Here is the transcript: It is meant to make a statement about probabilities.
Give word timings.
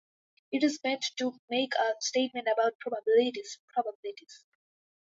It 0.51 0.63
is 0.63 0.79
meant 0.83 1.05
to 1.17 1.39
make 1.47 1.75
a 1.75 1.93
statement 1.99 2.47
about 2.51 2.79
probabilities. 2.79 3.59